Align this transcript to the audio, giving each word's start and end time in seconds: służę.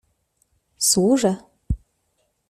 służę. 0.89 1.33